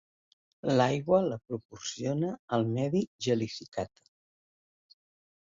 L'aigua 0.77 1.19
la 1.25 1.37
proporciona 1.51 2.31
el 2.59 2.65
medi 2.79 3.03
gelificat. 3.27 4.05